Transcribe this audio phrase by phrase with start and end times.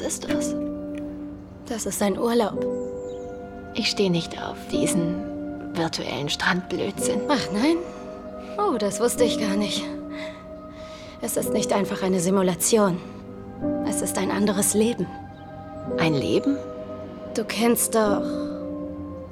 [0.00, 0.54] Was ist das?
[1.68, 2.64] Das ist ein Urlaub.
[3.74, 7.20] Ich stehe nicht auf diesen virtuellen Strandblödsinn.
[7.28, 7.76] Ach nein?
[8.56, 9.84] Oh, das wusste ich gar nicht.
[11.20, 12.98] Es ist nicht einfach eine Simulation.
[13.86, 15.06] Es ist ein anderes Leben.
[15.98, 16.56] Ein Leben?
[17.34, 18.22] Du kennst doch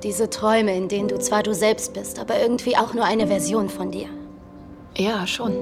[0.03, 3.70] diese Träume, in denen du zwar du selbst bist, aber irgendwie auch nur eine Version
[3.70, 4.09] von dir.
[4.98, 5.55] Ja, schon.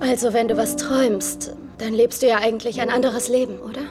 [0.00, 3.82] Also, wenn du was träumst, dann lebst du ja eigentlich ein anderes Leben, oder?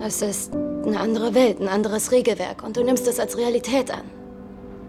[0.00, 4.04] Es ist eine andere Welt, ein anderes Regelwerk und du nimmst es als Realität an.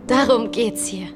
[0.07, 1.07] Darum geht's hier.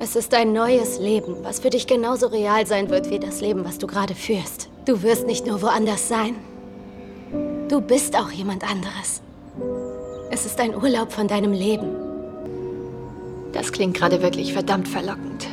[0.00, 3.64] Es ist ein neues Leben, was für dich genauso real sein wird wie das Leben,
[3.64, 4.68] was du gerade führst.
[4.84, 6.36] Du wirst nicht nur woanders sein.
[7.68, 9.22] Du bist auch jemand anderes.
[10.30, 11.96] Es ist ein Urlaub von deinem Leben.
[13.52, 15.48] Das klingt gerade wirklich verdammt verlockend.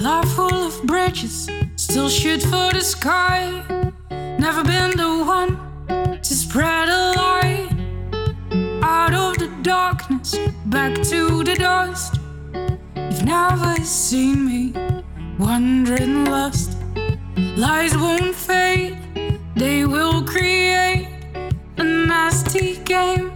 [0.00, 3.64] life full of bridges, still shoot for the sky.
[4.38, 5.58] Never been the one
[6.22, 7.70] to spread a light
[8.82, 10.36] out of the darkness
[10.66, 12.20] back to the dust.
[12.94, 14.74] You've never seen me
[15.38, 16.76] wandering lost.
[17.56, 18.98] Lies won't fade,
[19.56, 21.08] they will create
[21.76, 23.27] a nasty game.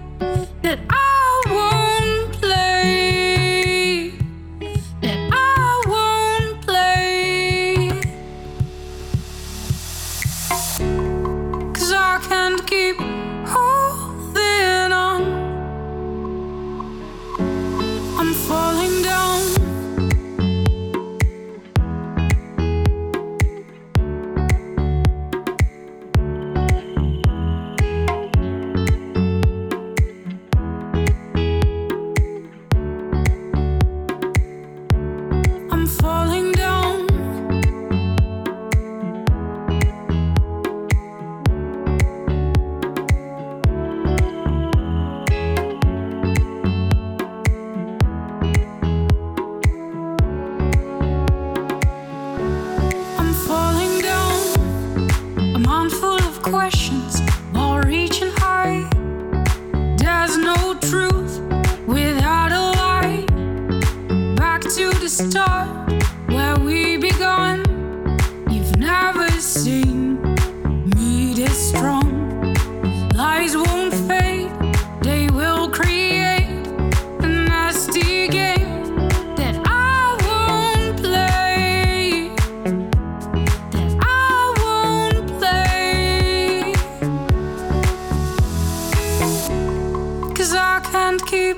[91.32, 91.56] keep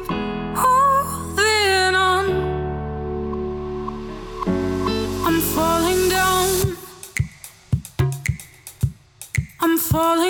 [0.54, 2.26] holding on.
[5.26, 6.76] I'm falling down.
[9.60, 10.23] I'm falling.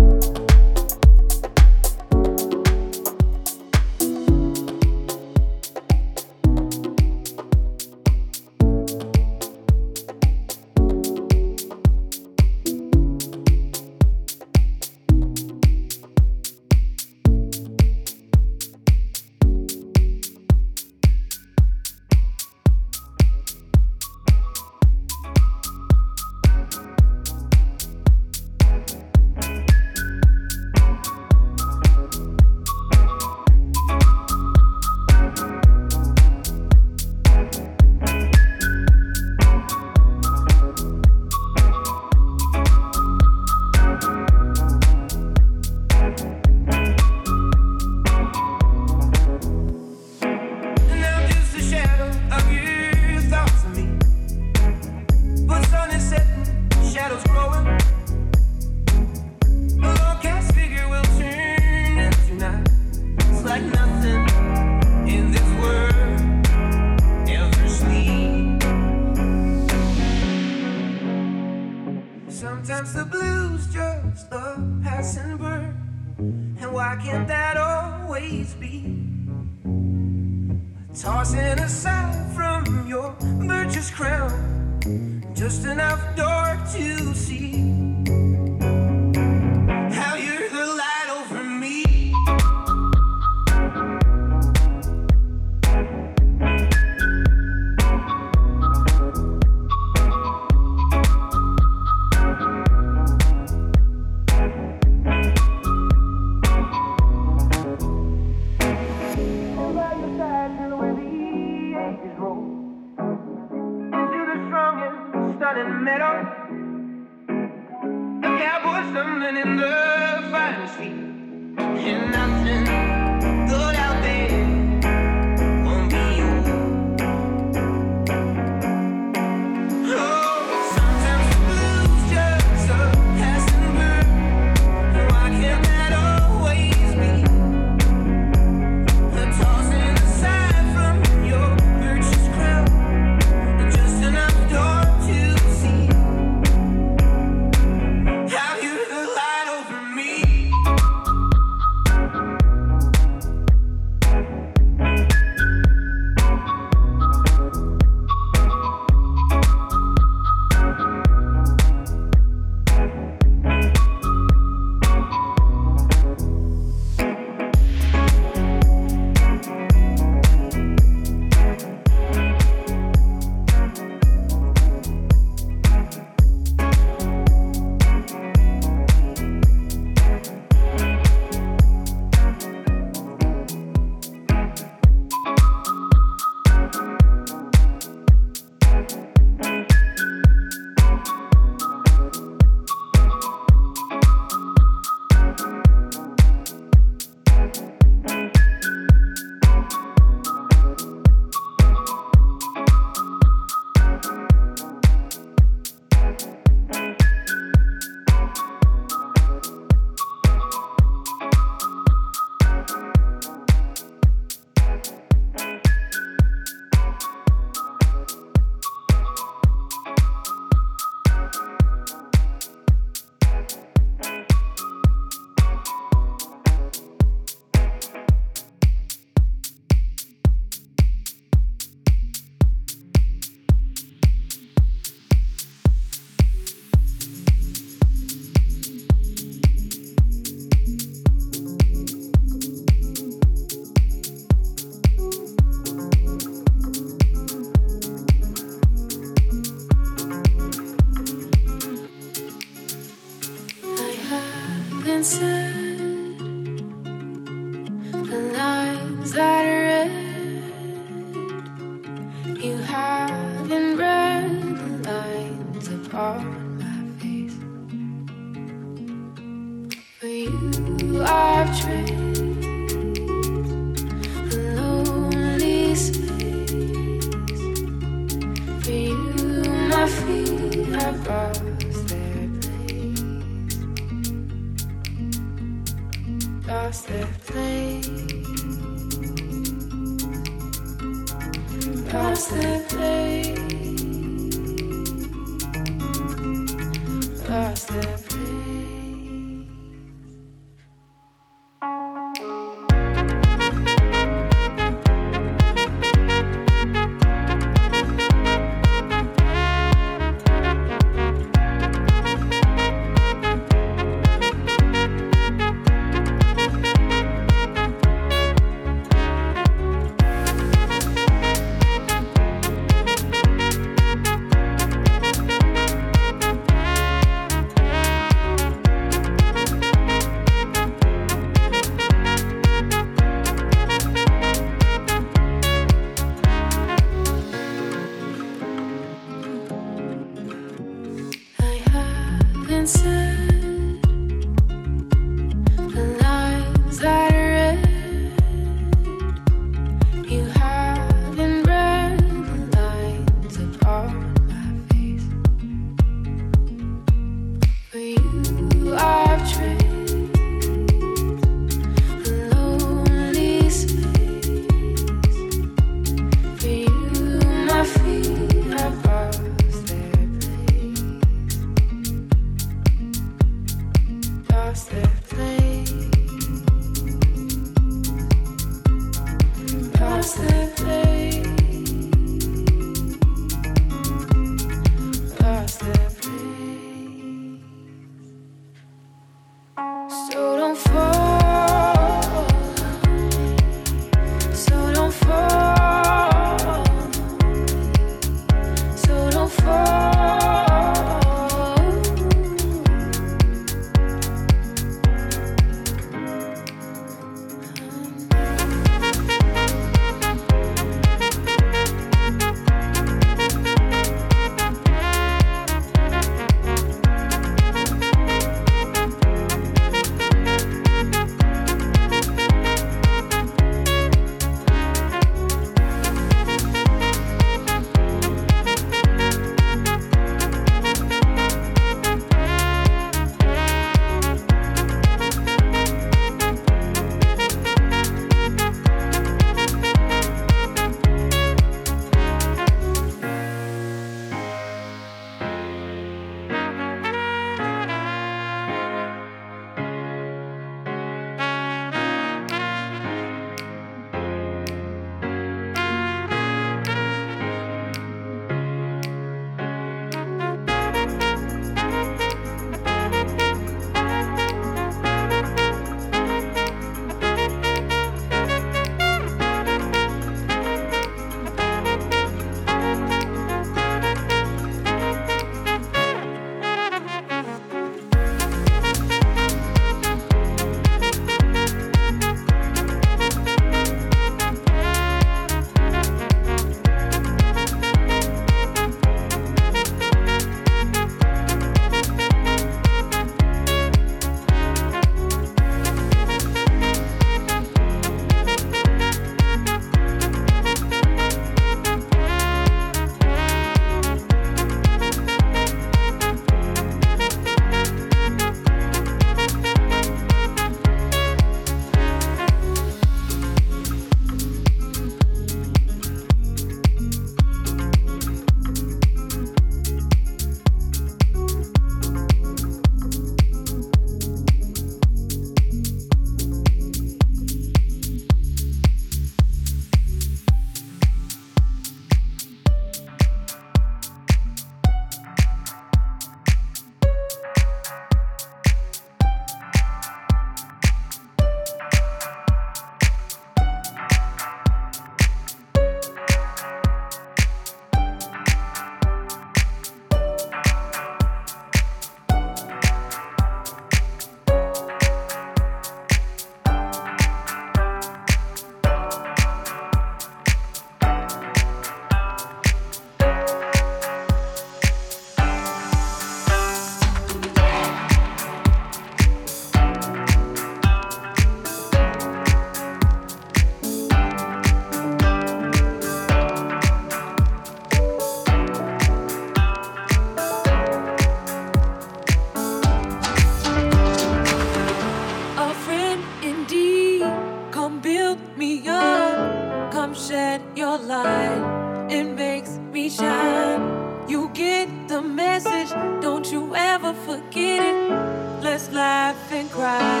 [597.08, 598.42] Forget it.
[598.42, 600.00] Let's laugh and cry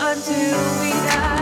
[0.00, 1.35] until we die.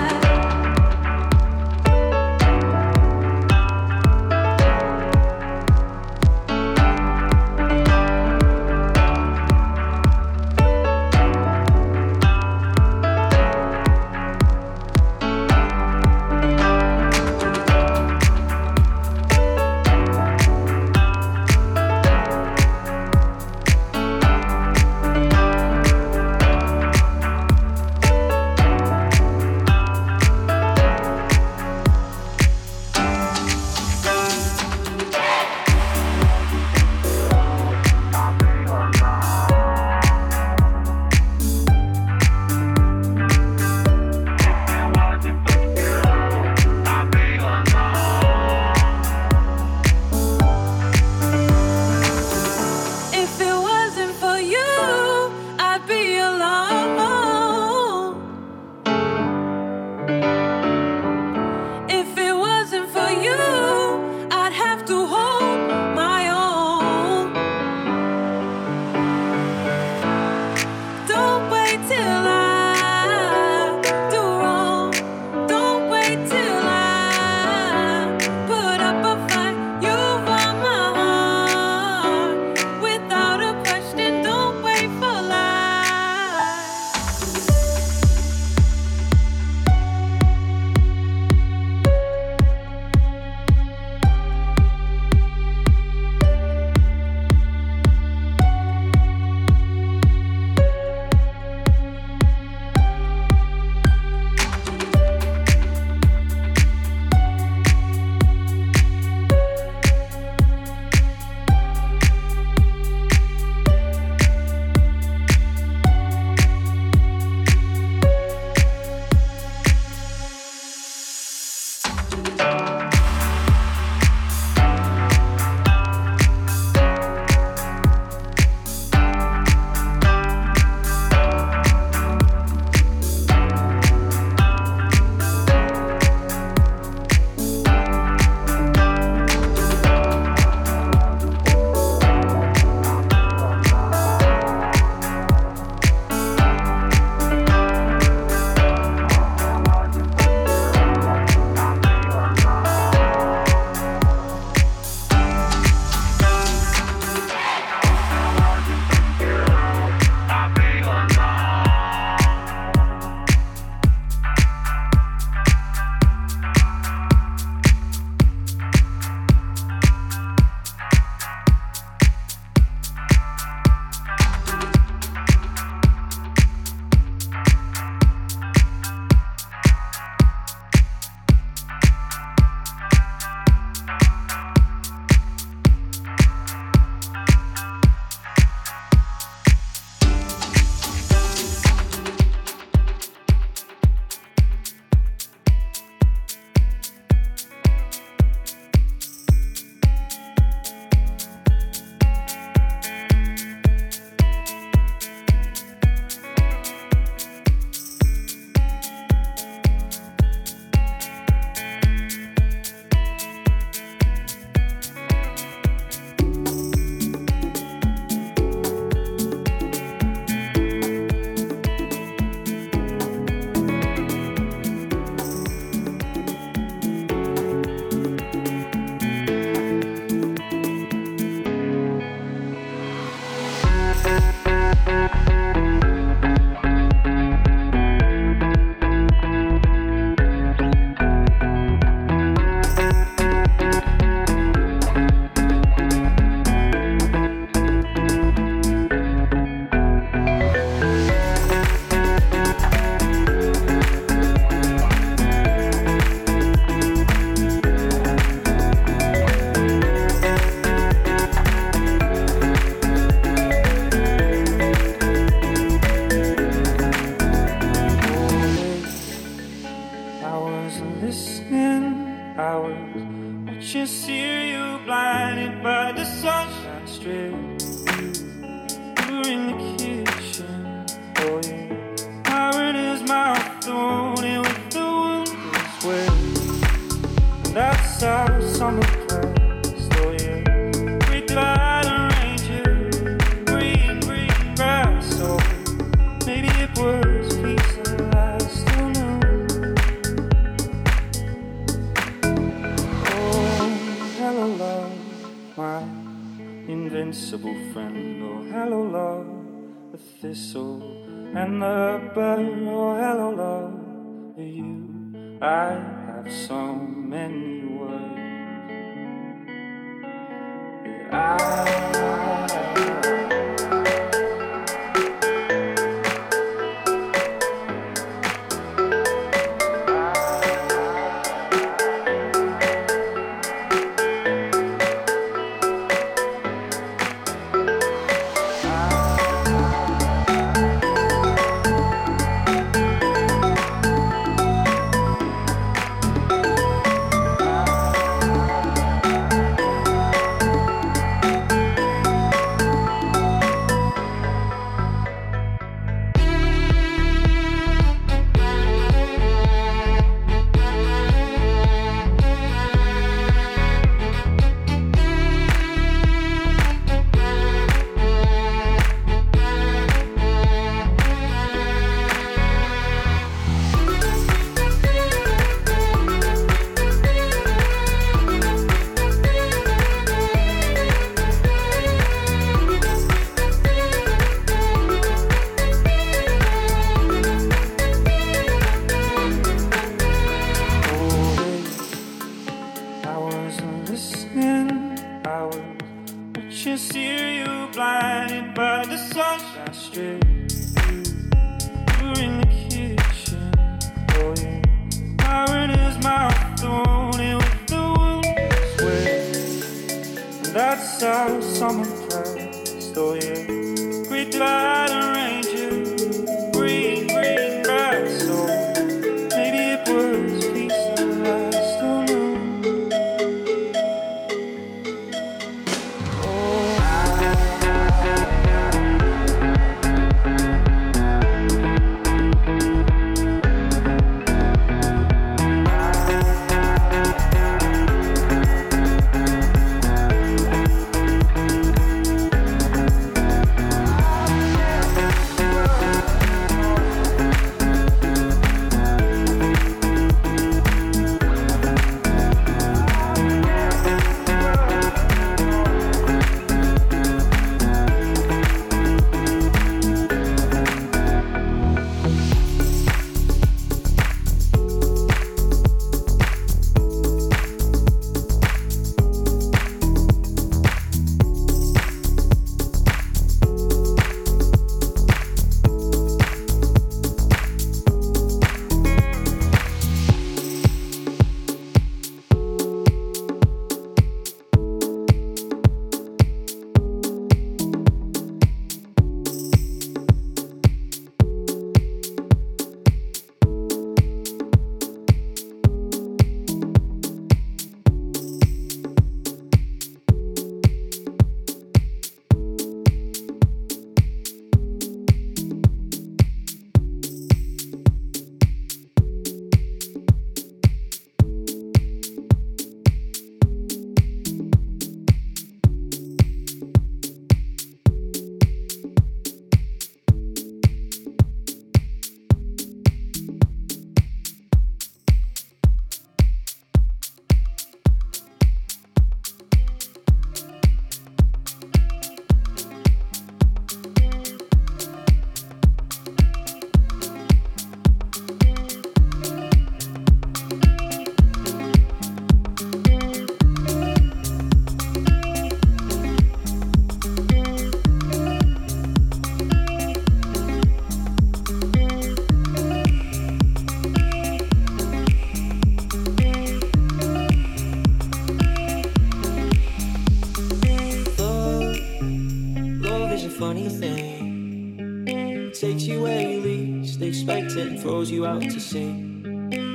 [567.85, 568.93] throws you out to sea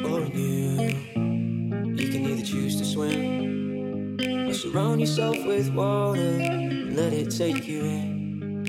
[0.09, 0.97] or you
[1.99, 4.17] You can either choose to swim
[4.49, 8.65] or surround yourself with water and let it take you in.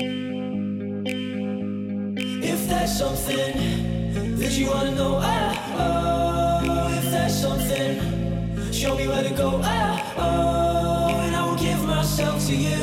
[2.43, 9.23] If there's something that you wanna know, ah, oh, if there's something, show me where
[9.23, 12.83] to go, ah, oh, and I will give myself to you.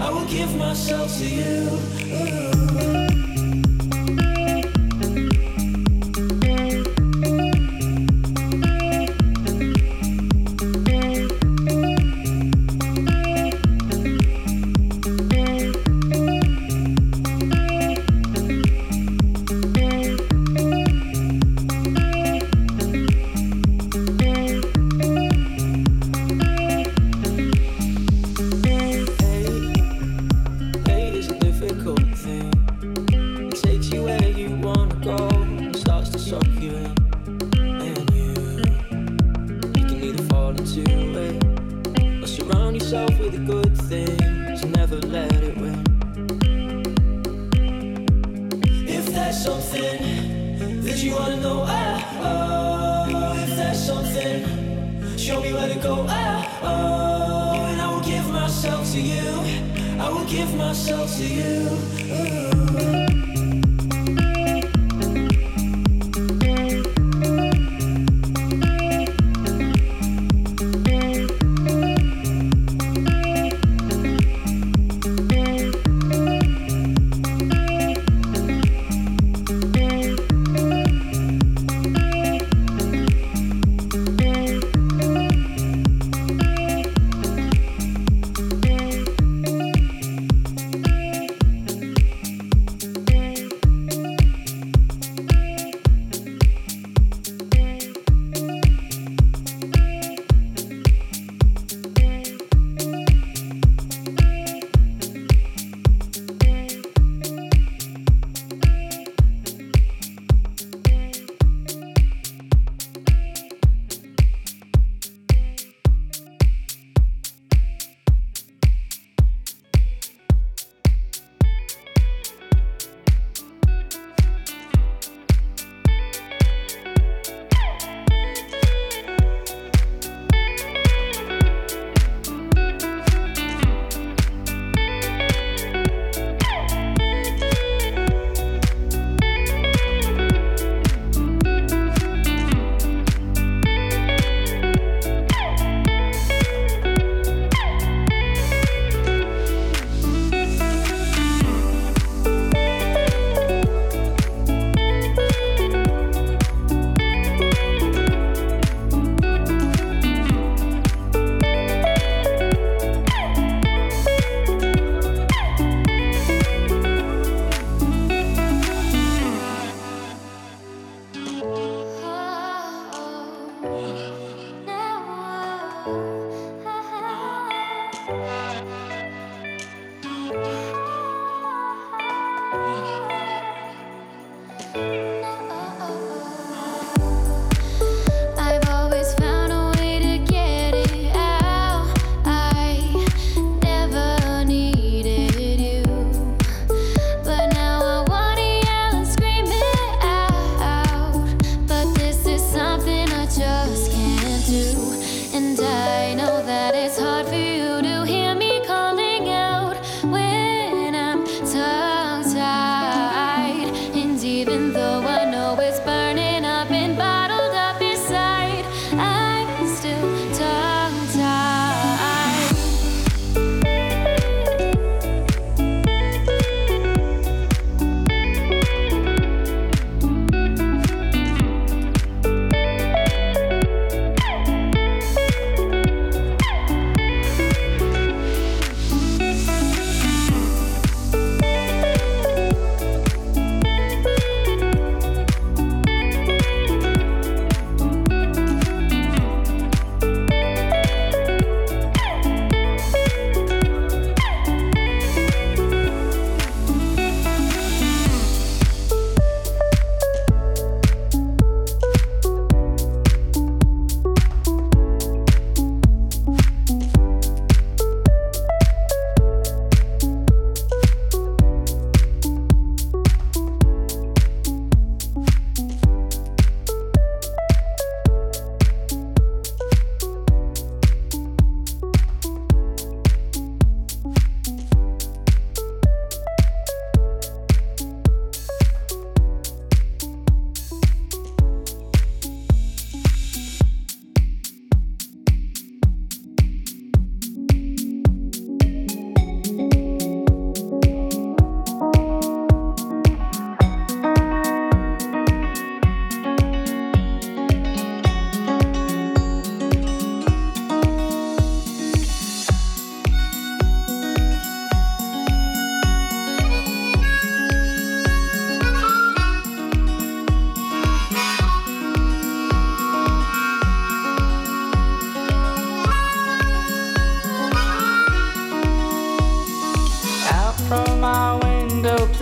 [0.00, 2.05] I will give myself to you.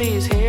[0.05, 0.44] Please hear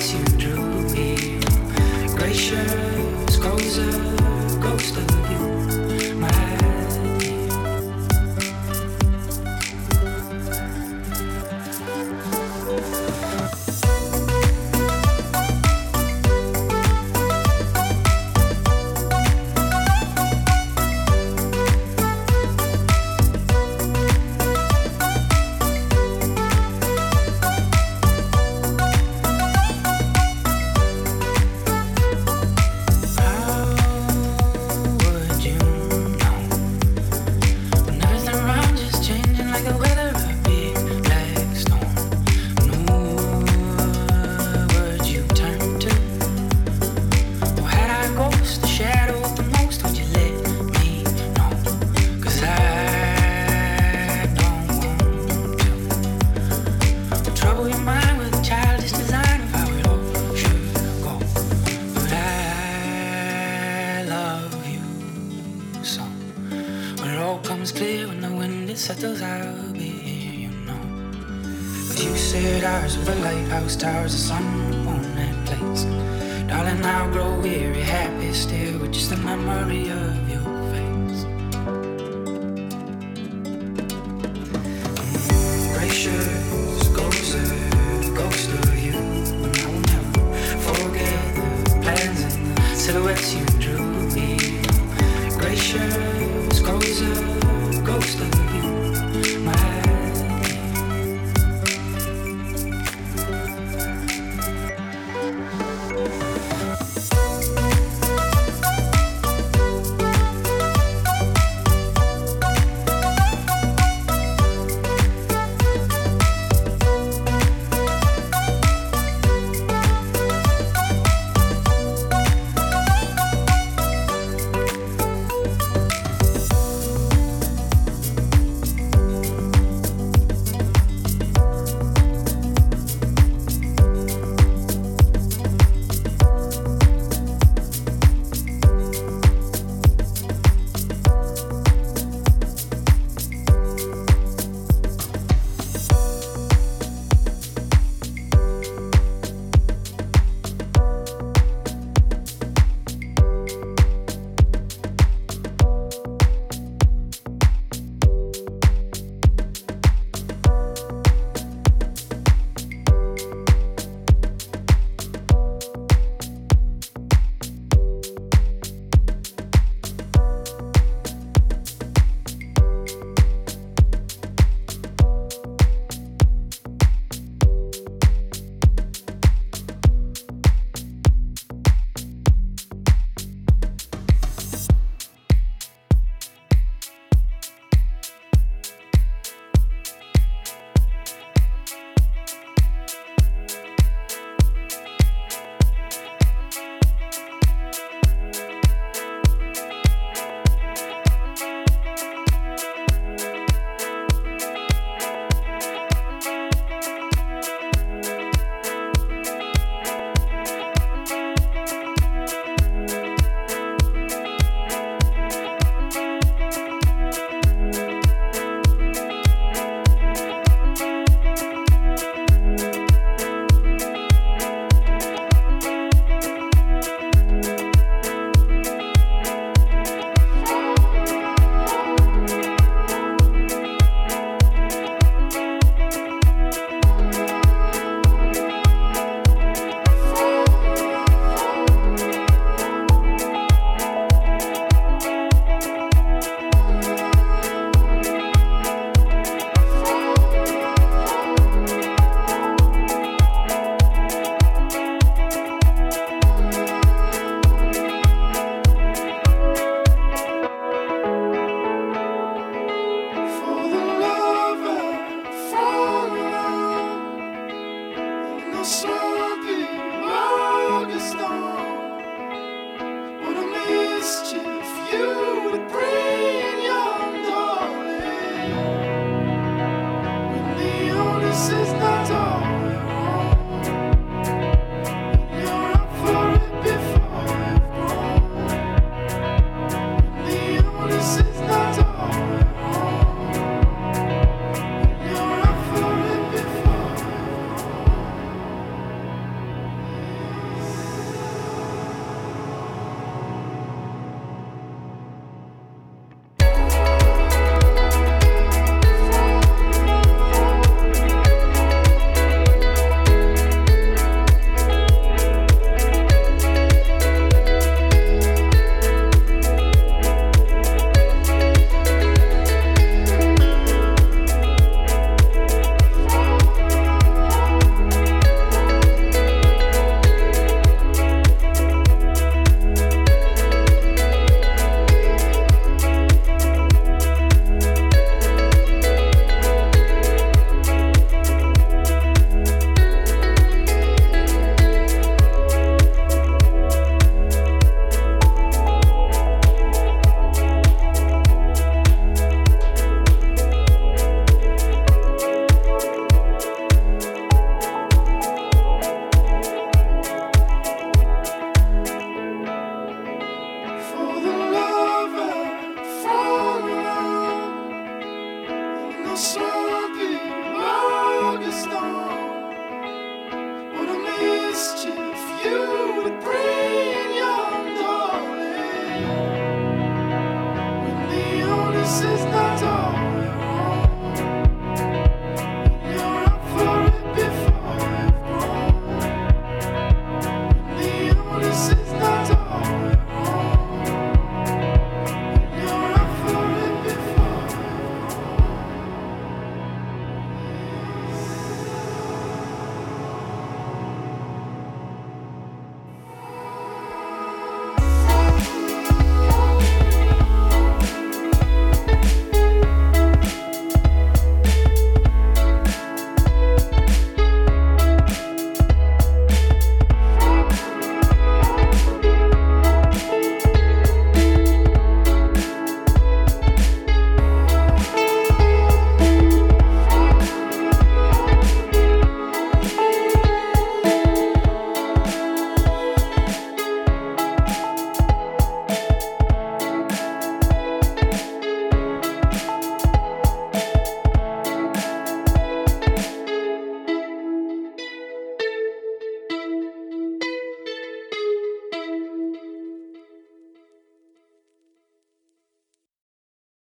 [0.00, 0.39] you